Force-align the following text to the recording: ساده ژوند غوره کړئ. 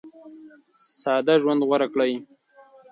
ساده 1.01 1.35
ژوند 1.41 1.61
غوره 1.67 1.87
کړئ. 1.93 2.13